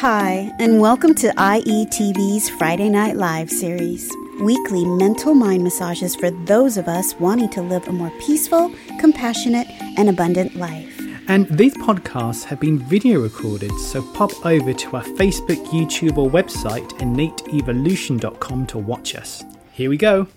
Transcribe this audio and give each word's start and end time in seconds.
Hi, 0.00 0.54
and 0.60 0.80
welcome 0.80 1.12
to 1.16 1.26
IETV's 1.30 2.48
Friday 2.50 2.88
Night 2.88 3.16
Live 3.16 3.50
series. 3.50 4.08
Weekly 4.40 4.84
mental 4.84 5.34
mind 5.34 5.64
massages 5.64 6.14
for 6.14 6.30
those 6.30 6.76
of 6.76 6.86
us 6.86 7.18
wanting 7.18 7.48
to 7.48 7.62
live 7.62 7.88
a 7.88 7.90
more 7.90 8.12
peaceful, 8.20 8.72
compassionate, 9.00 9.66
and 9.96 10.08
abundant 10.08 10.54
life. 10.54 11.00
And 11.26 11.48
these 11.48 11.76
podcasts 11.78 12.44
have 12.44 12.60
been 12.60 12.78
video 12.78 13.18
recorded, 13.18 13.72
so 13.76 14.00
pop 14.12 14.30
over 14.46 14.72
to 14.72 14.96
our 14.96 15.02
Facebook, 15.02 15.66
YouTube, 15.66 16.16
or 16.16 16.30
website, 16.30 16.88
innateevolution.com 17.00 18.66
to 18.68 18.78
watch 18.78 19.16
us. 19.16 19.42
Here 19.72 19.90
we 19.90 19.96
go. 19.96 20.28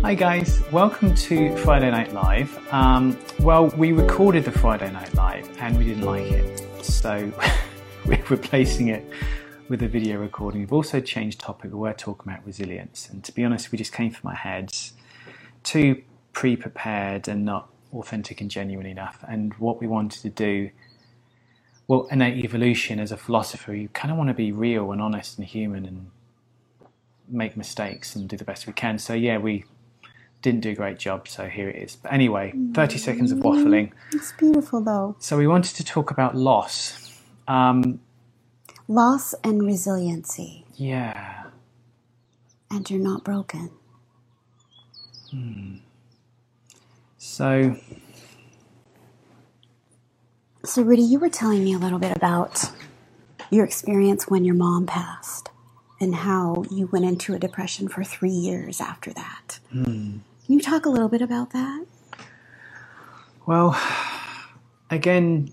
Hi, 0.00 0.14
guys. 0.14 0.62
Welcome 0.72 1.14
to 1.16 1.54
Friday 1.58 1.90
Night 1.90 2.14
Live. 2.14 2.58
Um, 2.72 3.18
well, 3.38 3.66
we 3.76 3.92
recorded 3.92 4.46
the 4.46 4.50
Friday 4.50 4.90
Night 4.90 5.12
Live 5.12 5.46
and 5.60 5.76
we 5.76 5.84
didn't 5.84 6.04
like 6.04 6.24
it, 6.24 6.82
so 6.82 7.30
we're 8.12 8.24
replacing 8.28 8.88
it 8.88 9.04
with 9.68 9.82
a 9.82 9.88
video 9.88 10.18
recording. 10.18 10.60
We've 10.60 10.72
also 10.72 11.00
changed 11.00 11.40
topic. 11.40 11.72
We're 11.72 11.92
talking 11.94 12.30
about 12.30 12.44
resilience, 12.44 13.08
and 13.08 13.24
to 13.24 13.32
be 13.32 13.44
honest, 13.44 13.72
we 13.72 13.78
just 13.78 13.92
came 13.92 14.10
from 14.10 14.30
our 14.30 14.36
heads 14.36 14.92
too 15.62 16.02
pre 16.32 16.56
prepared 16.56 17.28
and 17.28 17.44
not 17.44 17.70
authentic 17.92 18.40
and 18.40 18.50
genuine 18.50 18.86
enough. 18.86 19.24
And 19.26 19.54
what 19.54 19.80
we 19.80 19.86
wanted 19.86 20.20
to 20.22 20.30
do, 20.30 20.70
well, 21.86 22.06
innate 22.10 22.44
evolution 22.44 23.00
as 23.00 23.12
a 23.12 23.16
philosopher, 23.16 23.74
you 23.74 23.88
kind 23.88 24.10
of 24.10 24.18
want 24.18 24.28
to 24.28 24.34
be 24.34 24.52
real 24.52 24.92
and 24.92 25.00
honest 25.00 25.38
and 25.38 25.46
human 25.46 25.86
and 25.86 26.10
make 27.28 27.56
mistakes 27.56 28.14
and 28.14 28.28
do 28.28 28.36
the 28.36 28.44
best 28.44 28.66
we 28.66 28.72
can. 28.72 28.98
So, 28.98 29.14
yeah, 29.14 29.38
we 29.38 29.64
didn't 30.42 30.60
do 30.60 30.70
a 30.70 30.74
great 30.74 30.98
job, 30.98 31.28
so 31.28 31.48
here 31.48 31.68
it 31.68 31.76
is. 31.76 31.96
But 31.96 32.12
anyway, 32.12 32.52
30 32.74 32.98
seconds 32.98 33.32
of 33.32 33.38
waffling. 33.38 33.92
It's 34.12 34.32
beautiful, 34.32 34.82
though. 34.82 35.16
So, 35.18 35.38
we 35.38 35.46
wanted 35.46 35.76
to 35.76 35.84
talk 35.84 36.10
about 36.10 36.36
loss. 36.36 37.01
Um, 37.52 38.00
Loss 38.88 39.34
and 39.44 39.62
resiliency, 39.62 40.64
yeah. 40.74 41.44
and 42.70 42.90
you're 42.90 43.00
not 43.00 43.24
broken. 43.24 43.70
So, 47.18 47.76
So, 50.64 50.82
Rudy, 50.82 51.02
you 51.02 51.18
were 51.18 51.28
telling 51.28 51.62
me 51.64 51.74
a 51.74 51.78
little 51.78 51.98
bit 51.98 52.16
about 52.16 52.70
your 53.50 53.64
experience 53.64 54.28
when 54.28 54.44
your 54.44 54.54
mom 54.54 54.86
passed 54.86 55.50
and 56.00 56.14
how 56.14 56.64
you 56.70 56.86
went 56.92 57.04
into 57.04 57.34
a 57.34 57.38
depression 57.38 57.88
for 57.88 58.02
three 58.04 58.30
years 58.30 58.80
after 58.80 59.12
that. 59.12 59.58
Can 59.70 60.22
you 60.48 60.60
talk 60.60 60.86
a 60.86 60.90
little 60.90 61.08
bit 61.08 61.22
about 61.22 61.50
that? 61.52 61.86
Well, 63.46 63.78
again, 64.90 65.52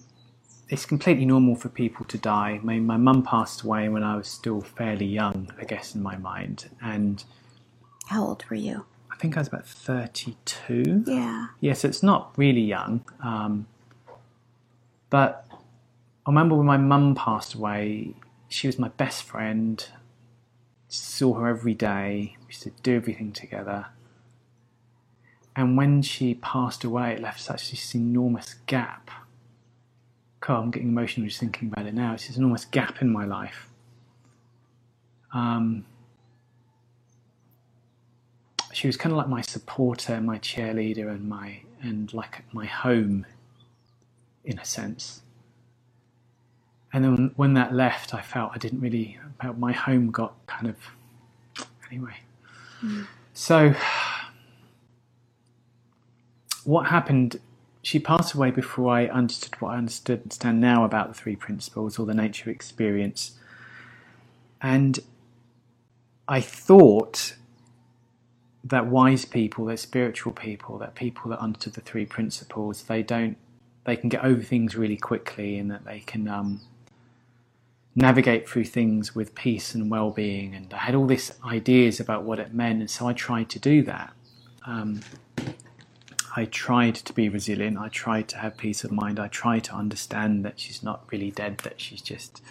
it's 0.70 0.86
completely 0.86 1.26
normal 1.26 1.56
for 1.56 1.68
people 1.70 2.06
to 2.06 2.18
die. 2.18 2.60
My, 2.62 2.78
my 2.80 2.98
mum 2.98 3.24
passed 3.24 3.64
away 3.64 3.90
when 3.90 4.04
I 4.04 4.16
was 4.16 4.28
still 4.28 4.62
fairly 4.62 5.08
young, 5.08 5.52
I 5.60 5.66
guess, 5.66 5.96
in 5.96 6.04
my 6.04 6.16
mind. 6.16 6.70
And 6.82 7.24
How 8.08 8.28
old 8.28 8.46
were 8.50 8.56
you? 8.56 8.86
I 9.12 9.16
think 9.16 9.36
I 9.36 9.40
was 9.40 9.48
about 9.48 9.66
32. 9.66 11.06
Yeah. 11.08 11.48
Yes, 11.60 11.84
it's 11.84 12.04
not 12.04 12.32
really 12.38 12.62
young. 12.62 13.04
Um, 13.24 13.66
but 15.10 15.48
I 16.26 16.30
remember 16.30 16.56
when 16.56 16.68
my 16.68 16.78
mum 16.78 17.16
passed 17.16 17.56
away, 17.56 18.14
she 18.48 18.68
was 18.68 18.78
my 18.78 18.90
best 18.90 19.24
friend. 19.24 19.84
Saw 20.88 21.34
her 21.34 21.48
every 21.48 21.74
day. 21.74 22.38
We 22.42 22.48
used 22.48 22.64
to 22.64 22.72
do 22.84 22.96
everything 22.96 23.32
together. 23.32 23.88
And 25.56 25.76
when 25.76 26.04
she 26.04 26.36
passed 26.36 26.84
away, 26.84 27.14
it 27.14 27.22
left 27.22 27.42
such 27.42 27.72
this 27.72 27.96
enormous 27.96 28.54
gap. 28.68 29.10
God, 30.50 30.64
I'm 30.64 30.72
getting 30.72 30.90
emotional 30.90 31.28
just 31.28 31.40
thinking 31.40 31.72
about 31.72 31.86
it 31.86 31.94
now. 31.94 32.16
It's 32.16 32.24
just 32.26 32.38
an 32.38 32.44
enormous 32.44 32.66
gap 32.66 33.04
in 33.04 33.12
my 33.12 33.24
life. 33.24 33.70
Um, 35.32 35.86
she 38.74 38.88
was 38.88 38.98
kind 38.98 39.14
of 39.14 39.18
like 39.18 39.30
my 39.30 39.42
supporter, 39.42 40.20
my 40.20 40.40
cheerleader, 40.40 41.08
and 41.08 41.30
my 41.30 41.62
and 41.84 42.12
like 42.16 42.44
my 42.52 42.66
home, 42.66 43.28
in 44.44 44.58
a 44.58 44.66
sense. 44.66 45.22
And 46.92 47.04
then 47.04 47.32
when 47.36 47.54
that 47.54 47.72
left, 47.76 48.16
I 48.16 48.22
felt 48.22 48.52
I 48.56 48.58
didn't 48.58 48.82
really. 48.82 49.20
My 49.56 49.72
home 49.72 50.10
got 50.10 50.34
kind 50.48 50.68
of. 50.68 50.78
Anyway, 51.92 52.16
so 53.34 53.76
what 56.64 56.88
happened? 56.88 57.40
She 57.82 58.00
passed 58.00 58.34
away 58.34 58.52
before 58.52 58.94
I 58.94 59.08
understood 59.08 59.60
what 59.62 59.70
I 59.74 59.78
understand 59.78 60.60
now 60.60 60.84
about 60.84 61.08
the 61.08 61.14
three 61.14 61.36
principles 61.36 61.98
or 61.98 62.06
the 62.06 62.14
nature 62.14 62.50
of 62.50 62.56
experience, 62.56 63.38
and 64.62 65.00
I 66.28 66.42
thought 66.42 67.36
that 68.64 68.88
wise 68.88 69.24
people, 69.24 69.66
that 69.66 69.80
spiritual 69.80 70.34
people, 70.34 70.78
that 70.80 70.94
people 70.94 71.32
that 71.32 71.40
understood 71.40 71.74
the 71.74 71.82
three 71.82 72.06
principles, 72.06 72.84
they 72.84 73.02
don't, 73.02 73.38
they 73.86 73.96
can 73.96 74.10
get 74.10 74.24
over 74.24 74.42
things 74.42 74.76
really 74.76 74.98
quickly, 74.98 75.58
and 75.58 75.72
that 75.72 75.86
they 75.86 76.02
can 76.02 76.28
um, 76.28 76.60
navigate 77.96 78.48
through 78.48 78.66
things 78.66 79.16
with 79.16 79.34
peace 79.34 79.74
and 79.74 79.90
well-being. 79.90 80.54
And 80.54 80.74
I 80.74 80.80
had 80.80 80.96
all 80.96 81.08
these 81.08 81.32
ideas 81.46 82.02
about 82.02 82.24
what 82.24 82.38
it 82.40 82.54
meant, 82.54 82.82
and 82.82 82.90
so 82.90 83.08
I 83.08 83.14
tried 83.14 83.50
to 83.52 83.60
do 83.60 83.82
that. 83.84 84.14
Um, 84.66 85.00
I 86.40 86.46
tried 86.46 86.96
to 86.96 87.14
be 87.14 87.30
resilient. 87.30 87.78
I 87.78 87.90
tried 87.90 88.28
to 88.30 88.38
have 88.38 88.58
peace 88.58 88.84
of 88.84 88.92
mind. 88.92 89.20
I 89.20 89.28
tried 89.28 89.66
to 89.66 89.74
understand 89.74 90.46
that 90.46 90.60
she's 90.60 90.82
not 90.82 91.04
really 91.12 91.32
dead. 91.32 91.60
That 91.60 91.80
she's 91.82 92.02
just 92.02 92.42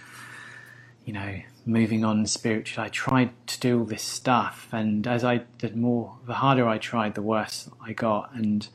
you 1.09 1.15
know, 1.15 1.41
moving 1.65 2.05
on 2.05 2.27
spiritually. 2.27 2.85
I 2.85 2.91
tried 2.91 3.31
to 3.47 3.61
do 3.61 3.79
all 3.79 3.87
this 3.87 4.03
stuff, 4.03 4.69
and 4.73 5.07
as 5.07 5.25
I 5.25 5.39
did 5.57 5.75
more, 5.75 6.19
the 6.27 6.35
harder 6.35 6.69
I 6.69 6.77
tried, 6.77 7.15
the 7.15 7.23
worse 7.23 7.71
I 7.83 7.95
got. 7.95 8.35
And 8.35 8.69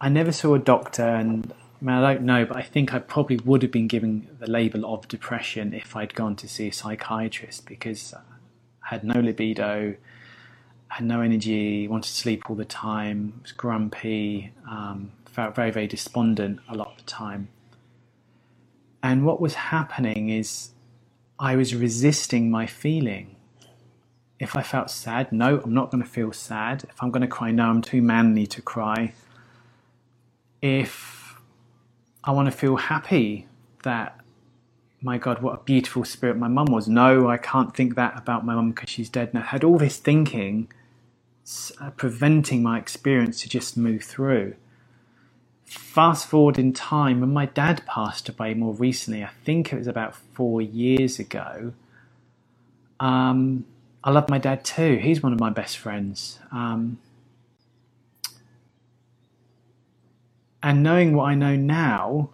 I 0.00 0.08
never 0.08 0.32
saw 0.32 0.56
a 0.56 0.58
doctor, 0.58 1.06
and 1.06 1.54
I, 1.80 1.84
mean, 1.84 1.94
I 1.94 2.14
don't 2.14 2.24
know, 2.24 2.44
but 2.44 2.56
I 2.56 2.62
think 2.62 2.92
I 2.92 2.98
probably 2.98 3.36
would 3.36 3.62
have 3.62 3.70
been 3.70 3.86
given 3.86 4.26
the 4.40 4.50
label 4.50 4.84
of 4.92 5.06
depression 5.06 5.72
if 5.72 5.94
I'd 5.94 6.12
gone 6.12 6.34
to 6.42 6.48
see 6.48 6.66
a 6.66 6.72
psychiatrist 6.72 7.66
because 7.66 8.14
I 8.14 8.88
had 8.88 9.04
no 9.04 9.20
libido, 9.20 9.94
had 10.90 11.06
no 11.06 11.20
energy, 11.20 11.86
wanted 11.86 12.08
to 12.08 12.14
sleep 12.14 12.50
all 12.50 12.56
the 12.56 12.64
time, 12.64 13.40
was 13.42 13.52
grumpy, 13.52 14.52
um, 14.68 15.12
felt 15.24 15.54
very, 15.54 15.70
very 15.70 15.86
despondent 15.86 16.58
a 16.68 16.76
lot 16.76 16.92
of 16.92 16.96
the 16.98 17.04
time. 17.04 17.48
And 19.02 19.24
what 19.24 19.40
was 19.40 19.54
happening 19.54 20.28
is 20.30 20.70
I 21.38 21.54
was 21.56 21.74
resisting 21.74 22.50
my 22.50 22.66
feeling. 22.66 23.36
If 24.40 24.56
I 24.56 24.62
felt 24.62 24.90
sad, 24.90 25.30
no, 25.32 25.60
I'm 25.60 25.72
not 25.72 25.90
going 25.92 26.02
to 26.02 26.08
feel 26.08 26.32
sad. 26.32 26.84
If 26.88 27.00
I'm 27.02 27.10
going 27.10 27.22
to 27.22 27.28
cry, 27.28 27.52
no, 27.52 27.70
I'm 27.70 27.82
too 27.82 28.02
manly 28.02 28.46
to 28.48 28.60
cry. 28.60 29.14
If 30.60 31.40
I 32.24 32.32
want 32.32 32.50
to 32.50 32.52
feel 32.52 32.76
happy 32.76 33.46
that, 33.84 34.18
my 35.00 35.18
God, 35.18 35.40
what 35.40 35.54
a 35.54 35.62
beautiful 35.62 36.04
spirit 36.04 36.36
my 36.36 36.48
mum 36.48 36.66
was, 36.66 36.88
no, 36.88 37.28
I 37.28 37.36
can't 37.36 37.74
think 37.74 37.94
that 37.94 38.18
about 38.18 38.44
my 38.44 38.54
mum 38.54 38.70
because 38.70 38.90
she's 38.90 39.08
dead. 39.08 39.30
And 39.32 39.38
I 39.38 39.46
had 39.46 39.62
all 39.62 39.78
this 39.78 39.98
thinking 39.98 40.68
s- 41.50 41.72
uh, 41.80 41.90
preventing 41.92 42.62
my 42.62 42.78
experience 42.78 43.42
to 43.42 43.50
just 43.50 43.76
move 43.76 44.04
through 44.04 44.54
fast 45.70 46.28
forward 46.28 46.58
in 46.58 46.72
time, 46.72 47.20
when 47.20 47.32
my 47.32 47.46
dad 47.46 47.84
passed 47.86 48.28
away 48.28 48.54
more 48.54 48.74
recently, 48.74 49.24
I 49.24 49.30
think 49.44 49.72
it 49.72 49.78
was 49.78 49.86
about 49.88 50.14
four 50.16 50.62
years 50.62 51.18
ago. 51.18 51.74
Um, 53.00 53.66
I 54.04 54.10
love 54.10 54.28
my 54.30 54.38
dad 54.38 54.64
too. 54.64 54.96
He's 55.02 55.22
one 55.22 55.32
of 55.32 55.40
my 55.40 55.50
best 55.50 55.78
friends. 55.78 56.40
Um, 56.52 56.98
and 60.62 60.82
knowing 60.82 61.14
what 61.14 61.24
I 61.26 61.34
know 61.36 61.56
now, 61.56 62.30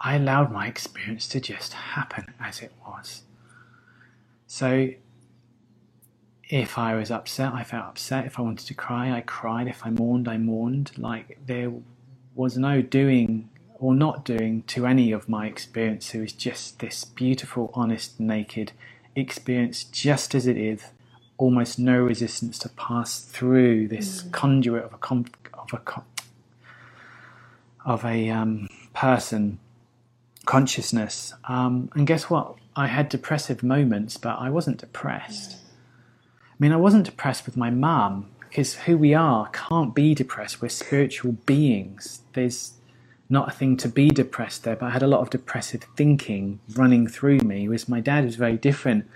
I 0.00 0.16
allowed 0.16 0.52
my 0.52 0.68
experience 0.68 1.28
to 1.30 1.40
just 1.40 1.74
happen 1.74 2.34
as 2.40 2.60
it 2.62 2.72
was. 2.86 3.22
So 4.46 4.90
if 6.48 6.78
I 6.78 6.94
was 6.94 7.10
upset, 7.10 7.52
I 7.52 7.62
felt 7.62 7.86
upset. 7.86 8.26
If 8.26 8.38
I 8.38 8.42
wanted 8.42 8.66
to 8.66 8.74
cry, 8.74 9.12
I 9.12 9.20
cried. 9.20 9.68
If 9.68 9.84
I 9.84 9.90
mourned, 9.90 10.28
I 10.28 10.38
mourned. 10.38 10.92
Like 10.96 11.38
there 11.46 11.72
was 12.34 12.56
no 12.56 12.80
doing 12.82 13.50
or 13.78 13.94
not 13.94 14.24
doing 14.24 14.62
to 14.64 14.86
any 14.86 15.12
of 15.12 15.28
my 15.28 15.46
experience. 15.46 16.14
It 16.14 16.20
was 16.20 16.32
just 16.32 16.80
this 16.80 17.04
beautiful, 17.04 17.70
honest, 17.74 18.18
naked 18.18 18.72
experience, 19.14 19.84
just 19.84 20.34
as 20.34 20.46
it 20.46 20.56
is. 20.56 20.84
Almost 21.36 21.78
no 21.78 22.00
resistance 22.00 22.58
to 22.60 22.68
pass 22.70 23.20
through 23.20 23.88
this 23.88 24.22
conduit 24.32 24.84
of 24.84 24.94
a 24.94 24.98
com- 24.98 25.26
of 25.54 25.72
a 25.72 25.78
com- 25.78 26.04
of 27.84 28.04
a 28.04 28.30
um, 28.30 28.68
person 28.94 29.58
consciousness. 30.46 31.34
Um, 31.44 31.90
and 31.94 32.06
guess 32.06 32.30
what? 32.30 32.56
I 32.74 32.86
had 32.86 33.08
depressive 33.08 33.62
moments, 33.62 34.16
but 34.16 34.38
I 34.38 34.50
wasn't 34.50 34.78
depressed. 34.78 35.56
I 35.56 35.67
mean, 36.58 36.72
I 36.72 36.76
wasn't 36.76 37.04
depressed 37.04 37.46
with 37.46 37.56
my 37.56 37.70
mum 37.70 38.30
because 38.48 38.74
who 38.74 38.96
we 38.96 39.14
are 39.14 39.48
can't 39.52 39.94
be 39.94 40.14
depressed. 40.14 40.60
We're 40.60 40.68
spiritual 40.68 41.32
beings. 41.32 42.22
There's 42.32 42.72
not 43.28 43.48
a 43.48 43.52
thing 43.52 43.76
to 43.78 43.88
be 43.88 44.08
depressed 44.10 44.64
there, 44.64 44.76
but 44.76 44.86
I 44.86 44.90
had 44.90 45.02
a 45.02 45.06
lot 45.06 45.20
of 45.20 45.30
depressive 45.30 45.84
thinking 45.96 46.60
running 46.74 47.06
through 47.06 47.40
me. 47.40 47.68
Whereas 47.68 47.88
my 47.88 48.00
dad 48.00 48.24
was 48.24 48.36
very 48.36 48.56
different. 48.56 49.06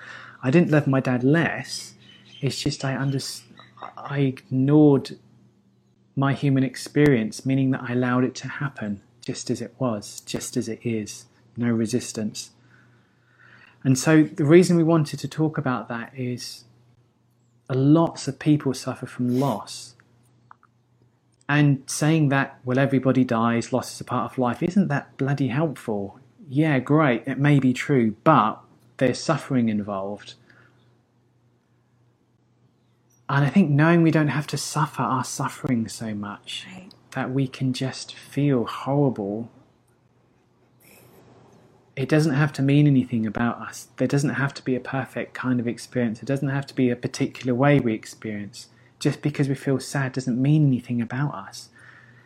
I 0.43 0.50
didn't 0.50 0.71
love 0.71 0.87
my 0.87 1.00
dad 1.00 1.25
less. 1.25 1.94
It's 2.41 2.61
just 2.61 2.85
I 2.85 2.97
under, 2.97 3.19
I 3.97 4.21
ignored 4.21 5.19
my 6.15 6.35
human 6.35 6.62
experience, 6.62 7.47
meaning 7.47 7.71
that 7.71 7.85
I 7.88 7.93
allowed 7.93 8.25
it 8.25 8.35
to 8.37 8.49
happen 8.49 9.00
just 9.25 9.50
as 9.50 9.62
it 9.62 9.75
was, 9.79 10.21
just 10.21 10.56
as 10.56 10.69
it 10.69 10.81
is, 10.85 11.27
no 11.56 11.71
resistance. 11.71 12.50
And 13.85 13.99
so 13.99 14.25
the 14.25 14.45
reason 14.45 14.77
we 14.77 14.83
wanted 14.83 15.19
to 15.21 15.29
talk 15.29 15.56
about 15.59 15.88
that 15.88 16.12
is 16.17 16.65
lots 17.75 18.29
of 18.29 18.39
people 18.39 18.75
suffer 18.75 19.07
from 19.07 19.39
loss. 19.39 19.95
And 21.49 21.83
saying 21.87 22.31
that, 22.31 22.59
well, 22.65 22.79
everybody 22.79 23.25
dies, 23.25 23.73
loss 23.73 23.95
is 23.95 24.01
a 24.01 24.05
part 24.05 24.33
of 24.33 24.39
life, 24.39 24.63
isn't 24.63 24.89
that 24.89 25.17
bloody 25.17 25.49
helpful? 25.49 26.19
Yeah, 26.49 26.79
great, 26.79 27.25
it 27.27 27.39
may 27.39 27.59
be 27.59 27.73
true, 27.73 28.17
but 28.25 28.61
there's 28.97 29.21
suffering 29.21 29.69
involved. 29.69 30.35
And 33.29 33.45
I 33.45 33.49
think 33.49 33.71
knowing 33.71 34.03
we 34.03 34.11
don't 34.11 34.29
have 34.29 34.47
to 34.49 34.57
suffer 34.57 35.03
our 35.03 35.25
suffering 35.25 35.89
so 35.89 36.15
much, 36.15 36.67
right. 36.73 36.91
that 37.13 37.31
we 37.33 37.49
can 37.49 37.73
just 37.73 38.15
feel 38.15 38.65
horrible 38.65 39.51
it 41.94 42.09
doesn't 42.09 42.35
have 42.35 42.53
to 42.55 42.62
mean 42.62 42.87
anything 42.87 43.27
about 43.27 43.61
us. 43.61 43.89
There 43.97 44.09
doesn't 44.09 44.31
have 44.35 44.55
to 44.55 44.65
be 44.65 44.75
a 44.75 44.81
perfect 44.81 45.35
kind 45.35 45.61
of 45.61 45.69
experience. 45.69 46.23
It 46.23 46.27
doesn't 46.27 46.49
have 46.49 46.67
to 46.67 46.75
be 46.75 46.91
a 46.91 46.97
particular 46.97 47.55
way 47.55 47.81
we 47.81 47.93
experience. 47.93 48.69
Just 48.99 49.21
because 49.21 49.49
we 49.49 49.55
feel 49.55 49.79
sad 49.79 50.12
doesn't 50.12 50.41
mean 50.41 50.67
anything 50.67 51.03
about 51.03 51.35
us. 51.35 51.69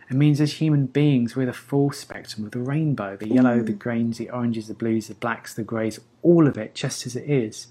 It 0.09 0.15
means 0.15 0.41
as 0.41 0.55
human 0.55 0.87
beings, 0.87 1.35
we're 1.35 1.47
the 1.47 1.53
full 1.53 1.91
spectrum 1.91 2.45
of 2.45 2.53
the 2.53 2.61
rainbow 2.61 3.17
the 3.17 3.29
yellow, 3.29 3.61
the 3.61 3.73
mm. 3.73 3.79
greens, 3.79 4.19
the 4.19 4.31
oranges, 4.31 4.69
the 4.69 4.75
blues, 4.75 5.09
the 5.09 5.15
blacks, 5.15 5.53
the 5.53 5.65
greys, 5.65 5.99
all 6.23 6.47
of 6.47 6.57
it 6.57 6.75
just 6.75 7.07
as 7.07 7.17
it 7.17 7.29
is. 7.29 7.67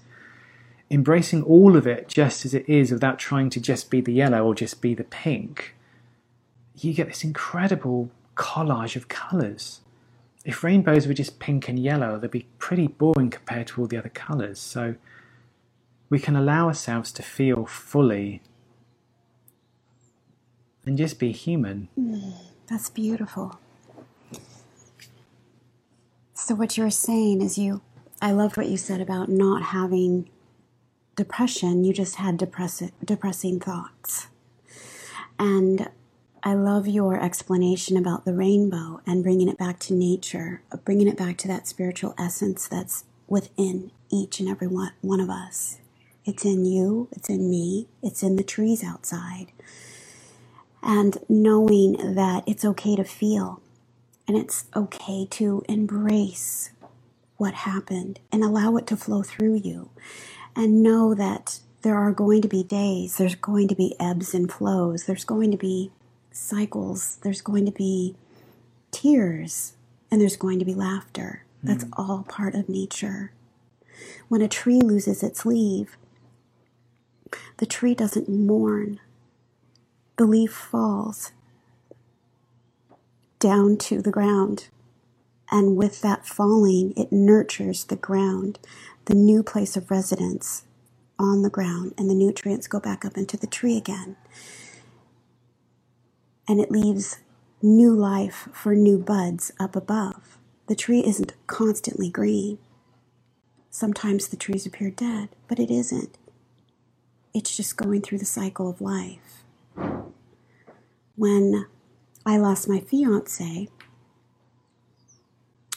Embracing 0.90 1.42
all 1.42 1.76
of 1.76 1.86
it 1.86 2.08
just 2.08 2.44
as 2.44 2.52
it 2.52 2.68
is 2.68 2.92
without 2.92 3.18
trying 3.18 3.48
to 3.50 3.60
just 3.60 3.90
be 3.90 4.02
the 4.02 4.12
yellow 4.12 4.44
or 4.44 4.54
just 4.54 4.82
be 4.82 4.94
the 4.94 5.04
pink, 5.04 5.74
you 6.76 6.92
get 6.92 7.08
this 7.08 7.24
incredible 7.24 8.10
collage 8.36 8.96
of 8.96 9.08
colours 9.08 9.80
if 10.46 10.62
rainbows 10.62 11.08
were 11.08 11.12
just 11.12 11.40
pink 11.40 11.68
and 11.68 11.76
yellow, 11.76 12.18
they'd 12.18 12.30
be 12.30 12.46
pretty 12.58 12.86
boring 12.86 13.30
compared 13.30 13.66
to 13.66 13.80
all 13.80 13.88
the 13.88 13.96
other 13.96 14.08
colours. 14.08 14.60
So 14.60 14.94
we 16.08 16.20
can 16.20 16.36
allow 16.36 16.68
ourselves 16.68 17.10
to 17.12 17.22
feel 17.22 17.66
fully 17.66 18.40
and 20.86 20.96
just 20.96 21.18
be 21.18 21.32
human. 21.32 21.88
Mm, 21.98 22.32
that's 22.68 22.88
beautiful. 22.88 23.58
So, 26.32 26.54
what 26.54 26.76
you're 26.76 26.90
saying 26.90 27.42
is 27.42 27.58
you, 27.58 27.80
I 28.22 28.30
loved 28.30 28.56
what 28.56 28.68
you 28.68 28.76
said 28.76 29.00
about 29.00 29.28
not 29.28 29.64
having 29.64 30.30
depression, 31.16 31.82
you 31.82 31.92
just 31.92 32.16
had 32.16 32.36
depress- 32.36 32.92
depressing 33.04 33.58
thoughts. 33.58 34.28
And 35.40 35.88
I 36.46 36.54
love 36.54 36.86
your 36.86 37.20
explanation 37.20 37.96
about 37.96 38.24
the 38.24 38.32
rainbow 38.32 39.00
and 39.04 39.24
bringing 39.24 39.48
it 39.48 39.58
back 39.58 39.80
to 39.80 39.92
nature, 39.92 40.62
bringing 40.84 41.08
it 41.08 41.16
back 41.16 41.38
to 41.38 41.48
that 41.48 41.66
spiritual 41.66 42.14
essence 42.16 42.68
that's 42.68 43.02
within 43.26 43.90
each 44.12 44.38
and 44.38 44.48
every 44.48 44.68
one, 44.68 44.92
one 45.00 45.18
of 45.18 45.28
us. 45.28 45.80
It's 46.24 46.44
in 46.44 46.64
you, 46.64 47.08
it's 47.10 47.28
in 47.28 47.50
me, 47.50 47.88
it's 48.00 48.22
in 48.22 48.36
the 48.36 48.44
trees 48.44 48.84
outside. 48.84 49.46
And 50.84 51.18
knowing 51.28 52.14
that 52.14 52.44
it's 52.46 52.64
okay 52.64 52.94
to 52.94 53.02
feel 53.02 53.60
and 54.28 54.36
it's 54.36 54.66
okay 54.76 55.26
to 55.28 55.64
embrace 55.68 56.70
what 57.38 57.54
happened 57.54 58.20
and 58.30 58.44
allow 58.44 58.76
it 58.76 58.86
to 58.86 58.96
flow 58.96 59.24
through 59.24 59.56
you. 59.64 59.90
And 60.54 60.80
know 60.80 61.12
that 61.12 61.58
there 61.82 61.96
are 61.96 62.12
going 62.12 62.40
to 62.42 62.48
be 62.48 62.62
days, 62.62 63.16
there's 63.16 63.34
going 63.34 63.66
to 63.66 63.74
be 63.74 63.96
ebbs 63.98 64.32
and 64.32 64.48
flows, 64.48 65.06
there's 65.06 65.24
going 65.24 65.50
to 65.50 65.56
be 65.56 65.90
cycles. 66.36 67.16
There's 67.22 67.40
going 67.40 67.66
to 67.66 67.72
be 67.72 68.14
tears 68.90 69.74
and 70.10 70.20
there's 70.20 70.36
going 70.36 70.58
to 70.58 70.64
be 70.64 70.74
laughter. 70.74 71.44
That's 71.62 71.84
mm. 71.84 71.92
all 71.96 72.24
part 72.28 72.54
of 72.54 72.68
nature. 72.68 73.32
When 74.28 74.42
a 74.42 74.48
tree 74.48 74.80
loses 74.80 75.22
its 75.22 75.46
leaf, 75.46 75.96
the 77.56 77.66
tree 77.66 77.94
doesn't 77.94 78.28
mourn. 78.28 79.00
The 80.16 80.26
leaf 80.26 80.52
falls 80.52 81.32
down 83.38 83.76
to 83.78 84.00
the 84.00 84.10
ground. 84.10 84.68
And 85.50 85.76
with 85.76 86.00
that 86.02 86.26
falling, 86.26 86.92
it 86.96 87.12
nurtures 87.12 87.84
the 87.84 87.96
ground, 87.96 88.58
the 89.06 89.14
new 89.14 89.42
place 89.42 89.76
of 89.76 89.90
residence 89.90 90.64
on 91.18 91.42
the 91.42 91.50
ground, 91.50 91.94
and 91.96 92.10
the 92.10 92.14
nutrients 92.14 92.66
go 92.66 92.80
back 92.80 93.04
up 93.04 93.16
into 93.16 93.36
the 93.36 93.46
tree 93.46 93.76
again 93.76 94.16
and 96.48 96.60
it 96.60 96.70
leaves 96.70 97.18
new 97.62 97.92
life 97.94 98.48
for 98.52 98.74
new 98.74 98.98
buds 98.98 99.52
up 99.60 99.76
above. 99.76 100.38
The 100.68 100.76
tree 100.76 101.00
isn't 101.04 101.34
constantly 101.46 102.10
green. 102.10 102.58
Sometimes 103.70 104.28
the 104.28 104.36
trees 104.36 104.66
appear 104.66 104.90
dead, 104.90 105.30
but 105.48 105.58
it 105.60 105.70
isn't. 105.70 106.18
It's 107.34 107.56
just 107.56 107.76
going 107.76 108.02
through 108.02 108.18
the 108.18 108.24
cycle 108.26 108.70
of 108.70 108.80
life. 108.80 109.44
When 111.16 111.66
I 112.26 112.38
lost 112.38 112.68
my 112.68 112.80
fiance, 112.80 113.68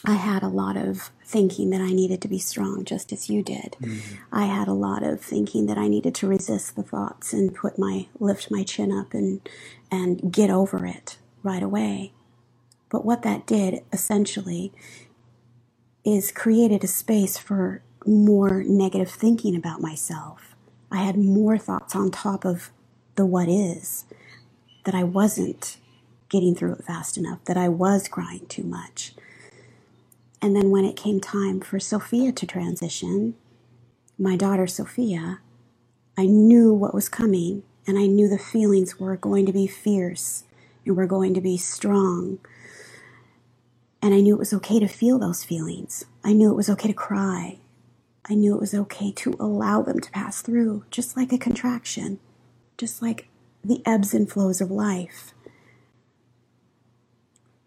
I 0.04 0.14
had 0.14 0.42
a 0.42 0.48
lot 0.48 0.76
of 0.76 1.10
thinking 1.24 1.70
that 1.70 1.80
I 1.80 1.90
needed 1.92 2.22
to 2.22 2.28
be 2.28 2.38
strong, 2.38 2.84
just 2.84 3.12
as 3.12 3.28
you 3.28 3.42
did. 3.42 3.76
Mm-hmm. 3.80 4.16
I 4.32 4.46
had 4.46 4.66
a 4.66 4.72
lot 4.72 5.02
of 5.02 5.20
thinking 5.20 5.66
that 5.66 5.76
I 5.76 5.88
needed 5.88 6.14
to 6.16 6.28
resist 6.28 6.74
the 6.74 6.82
thoughts 6.82 7.32
and 7.32 7.54
put 7.54 7.78
my 7.78 8.06
lift 8.18 8.50
my 8.50 8.62
chin 8.62 8.90
up 8.90 9.12
and 9.12 9.46
and 9.90 10.32
get 10.32 10.50
over 10.50 10.86
it 10.86 11.18
right 11.42 11.62
away. 11.62 12.12
But 12.88 13.04
what 13.04 13.22
that 13.22 13.46
did 13.46 13.82
essentially 13.92 14.72
is 16.04 16.32
created 16.32 16.82
a 16.82 16.88
space 16.88 17.36
for 17.36 17.82
more 18.06 18.62
negative 18.64 19.10
thinking 19.10 19.54
about 19.54 19.82
myself. 19.82 20.56
I 20.90 21.02
had 21.02 21.18
more 21.18 21.58
thoughts 21.58 21.94
on 21.94 22.10
top 22.10 22.44
of 22.44 22.70
the 23.16 23.26
what 23.26 23.48
is 23.48 24.06
that 24.84 24.94
I 24.94 25.04
wasn't 25.04 25.76
getting 26.30 26.54
through 26.54 26.72
it 26.72 26.84
fast 26.84 27.18
enough, 27.18 27.44
that 27.44 27.58
I 27.58 27.68
was 27.68 28.08
crying 28.08 28.46
too 28.48 28.62
much 28.62 29.12
and 30.42 30.56
then 30.56 30.70
when 30.70 30.84
it 30.84 30.96
came 30.96 31.20
time 31.20 31.60
for 31.60 31.80
Sophia 31.80 32.32
to 32.32 32.46
transition, 32.46 33.34
my 34.18 34.36
daughter 34.36 34.66
Sophia, 34.66 35.40
I 36.18 36.26
knew 36.26 36.72
what 36.74 36.94
was 36.94 37.08
coming 37.08 37.64
and 37.86 37.98
I 37.98 38.06
knew 38.06 38.28
the 38.28 38.38
feelings 38.38 39.00
were 39.00 39.16
going 39.16 39.46
to 39.46 39.52
be 39.52 39.66
fierce 39.66 40.44
and 40.86 40.96
were 40.96 41.06
going 41.06 41.34
to 41.34 41.40
be 41.40 41.56
strong. 41.58 42.38
And 44.02 44.14
I 44.14 44.20
knew 44.20 44.34
it 44.34 44.40
was 44.40 44.54
okay 44.54 44.80
to 44.80 44.88
feel 44.88 45.18
those 45.18 45.44
feelings. 45.44 46.06
I 46.24 46.32
knew 46.34 46.50
it 46.50 46.56
was 46.56 46.70
okay 46.70 46.88
to 46.88 46.94
cry. 46.94 47.58
I 48.28 48.34
knew 48.34 48.54
it 48.54 48.60
was 48.60 48.74
okay 48.74 49.12
to 49.12 49.36
allow 49.40 49.82
them 49.82 50.00
to 50.00 50.10
pass 50.12 50.42
through, 50.42 50.84
just 50.90 51.16
like 51.16 51.32
a 51.32 51.38
contraction, 51.38 52.20
just 52.78 53.02
like 53.02 53.28
the 53.64 53.82
ebbs 53.86 54.14
and 54.14 54.30
flows 54.30 54.60
of 54.60 54.70
life. 54.70 55.34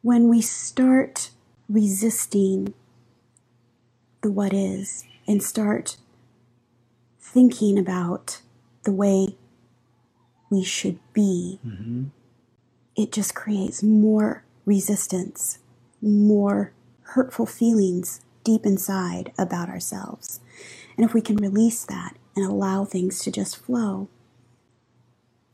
When 0.02 0.30
we 0.30 0.42
start 0.42 1.32
resisting 1.70 2.74
the 4.22 4.32
what 4.32 4.54
is 4.54 5.06
and 5.28 5.42
start 5.42 5.98
thinking 7.20 7.78
about 7.78 8.42
the 8.84 8.92
way 8.92 9.36
we 10.50 10.64
should 10.64 11.00
be, 11.14 11.60
mm-hmm. 11.66 12.06
it 12.96 13.12
just 13.12 13.34
creates 13.34 13.82
more 13.82 14.44
resistance, 14.66 15.60
more 16.02 16.74
hurtful 17.02 17.46
feelings 17.46 18.22
deep 18.44 18.66
inside 18.66 19.32
about 19.38 19.70
ourselves. 19.70 20.40
And 20.98 21.06
if 21.06 21.14
we 21.14 21.22
can 21.22 21.38
release 21.38 21.84
that 21.86 22.16
and 22.36 22.46
allow 22.46 22.86
things 22.86 23.20
to 23.20 23.32
just 23.32 23.58
flow, 23.58 24.10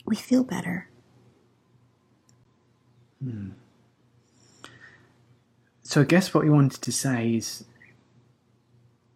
we 0.06 0.16
feel 0.16 0.44
better. 0.44 0.90
Hmm. 3.24 3.50
So 5.90 6.02
I 6.02 6.04
guess 6.04 6.36
what 6.36 6.44
we 6.44 6.52
wanted 6.52 6.84
to 6.84 6.92
say 6.92 7.34
is 7.34 7.64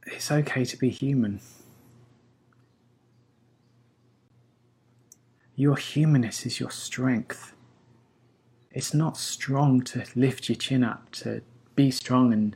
it's 0.07 0.31
okay 0.31 0.65
to 0.65 0.75
be 0.75 0.89
human. 0.89 1.39
Your 5.55 5.75
humanness 5.75 6.47
is 6.47 6.59
your 6.59 6.71
strength. 6.71 7.53
It's 8.71 8.91
not 8.91 9.17
strong 9.17 9.81
to 9.83 10.03
lift 10.15 10.49
your 10.49 10.55
chin 10.55 10.83
up, 10.83 11.11
to 11.11 11.43
be 11.75 11.91
strong, 11.91 12.33
and 12.33 12.55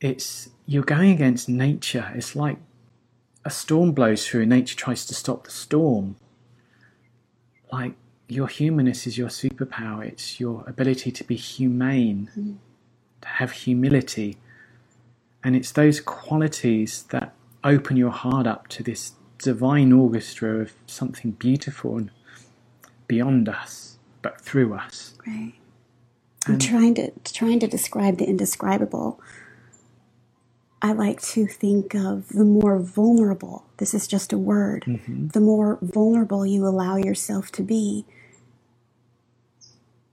it's 0.00 0.50
you're 0.66 0.82
going 0.82 1.12
against 1.12 1.48
nature. 1.48 2.10
It's 2.16 2.34
like 2.34 2.58
a 3.44 3.50
storm 3.50 3.92
blows 3.92 4.26
through, 4.26 4.40
and 4.40 4.50
nature 4.50 4.74
tries 4.74 5.06
to 5.06 5.14
stop 5.14 5.44
the 5.44 5.52
storm. 5.52 6.16
Like 7.70 7.94
your 8.26 8.48
humanness 8.48 9.06
is 9.06 9.16
your 9.16 9.28
superpower. 9.28 10.04
It's 10.04 10.40
your 10.40 10.64
ability 10.66 11.12
to 11.12 11.22
be 11.22 11.36
humane, 11.36 12.28
mm. 12.36 12.56
To 13.22 13.28
have 13.28 13.52
humility. 13.52 14.38
And 15.42 15.56
it's 15.56 15.72
those 15.72 16.00
qualities 16.00 17.04
that 17.10 17.34
open 17.64 17.96
your 17.96 18.10
heart 18.10 18.46
up 18.46 18.68
to 18.68 18.82
this 18.82 19.12
divine 19.38 19.92
orchestra 19.92 20.60
of 20.60 20.72
something 20.86 21.32
beautiful 21.32 21.96
and 21.96 22.10
beyond 23.08 23.48
us, 23.48 23.98
but 24.22 24.40
through 24.40 24.74
us. 24.74 25.14
Right. 25.26 25.54
I'm 26.46 26.58
trying 26.58 26.94
to 26.96 27.12
trying 27.24 27.60
to 27.60 27.68
describe 27.68 28.18
the 28.18 28.24
indescribable. 28.24 29.20
I 30.80 30.92
like 30.92 31.20
to 31.22 31.46
think 31.46 31.94
of 31.94 32.28
the 32.30 32.44
more 32.44 32.80
vulnerable. 32.80 33.66
This 33.76 33.94
is 33.94 34.08
just 34.08 34.32
a 34.32 34.38
word. 34.38 34.84
Mm-hmm. 34.86 35.28
The 35.28 35.40
more 35.40 35.78
vulnerable 35.80 36.44
you 36.44 36.66
allow 36.66 36.96
yourself 36.96 37.52
to 37.52 37.62
be, 37.62 38.04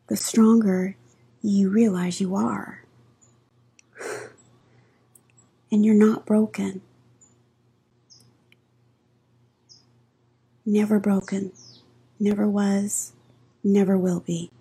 the 0.08 0.16
stronger 0.16 0.96
you 1.42 1.70
realize 1.70 2.22
you 2.22 2.36
are. 2.36 2.84
And 5.72 5.86
you're 5.86 5.96
not 5.96 6.26
broken. 6.26 6.82
Never 10.66 11.00
broken. 11.00 11.52
Never 12.20 12.48
was. 12.48 13.14
Never 13.64 13.98
will 13.98 14.20
be. 14.20 14.52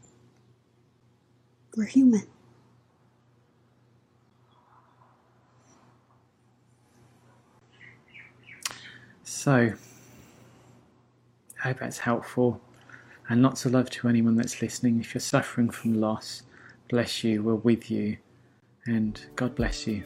We're 1.77 1.85
human. 1.85 2.27
So, 9.23 9.73
I 11.63 11.69
hope 11.69 11.79
that's 11.79 11.99
helpful 11.99 12.61
and 13.29 13.43
lots 13.43 13.65
of 13.65 13.73
love 13.73 13.91
to 13.91 14.09
anyone 14.09 14.37
that's 14.37 14.61
listening. 14.61 15.01
If 15.01 15.15
you're 15.15 15.21
suffering 15.21 15.71
from 15.71 16.01
loss, 16.01 16.43
bless 16.89 17.23
you, 17.23 17.43
we're 17.43 17.55
with 17.55 17.91
you, 17.91 18.17
and 18.87 19.21
God 19.37 19.55
bless 19.55 19.87
you. 19.87 20.05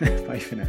Bye 0.00 0.38
for 0.38 0.56
now. 0.56 0.68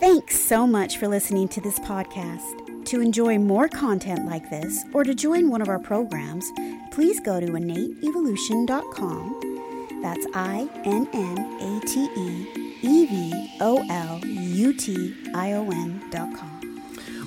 Thanks 0.00 0.38
so 0.38 0.66
much 0.66 0.98
for 0.98 1.08
listening 1.08 1.48
to 1.48 1.60
this 1.60 1.78
podcast. 1.80 2.64
To 2.86 3.00
enjoy 3.00 3.38
more 3.38 3.68
content 3.68 4.24
like 4.26 4.48
this 4.48 4.84
or 4.94 5.04
to 5.04 5.14
join 5.14 5.50
one 5.50 5.60
of 5.60 5.68
our 5.68 5.78
programs, 5.78 6.50
please 6.90 7.20
go 7.20 7.38
to 7.40 7.46
innateevolution.com. 7.46 10.00
That's 10.02 10.26
I 10.34 10.68
N 10.84 11.06
N 11.12 11.38
A 11.60 11.80
T 11.86 12.08
E 12.16 12.46
E 12.82 13.06
V 13.06 13.56
O 13.60 13.84
L 13.90 14.20
U 14.24 14.72
T 14.72 15.14
I 15.34 15.52
O 15.52 15.70
N.com. 15.70 16.57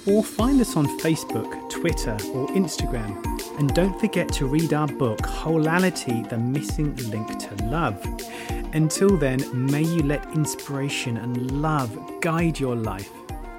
Or 0.07 0.23
find 0.23 0.59
us 0.59 0.75
on 0.75 0.87
Facebook, 0.99 1.69
Twitter, 1.69 2.13
or 2.33 2.47
Instagram. 2.47 3.23
And 3.59 3.71
don't 3.73 3.99
forget 3.99 4.27
to 4.33 4.47
read 4.47 4.73
our 4.73 4.87
book, 4.87 5.19
Holality 5.19 6.27
The 6.27 6.37
Missing 6.37 6.95
Link 7.11 7.37
to 7.37 7.65
Love. 7.65 8.03
Until 8.73 9.15
then, 9.15 9.43
may 9.69 9.83
you 9.83 10.01
let 10.01 10.25
inspiration 10.33 11.17
and 11.17 11.61
love 11.61 11.95
guide 12.21 12.59
your 12.59 12.75
life. 12.75 13.11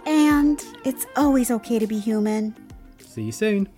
And 0.04 0.60
it's 0.84 1.06
always 1.14 1.50
okay 1.52 1.78
to 1.78 1.86
be 1.86 1.98
human. 1.98 2.56
See 2.98 3.22
you 3.22 3.32
soon. 3.32 3.68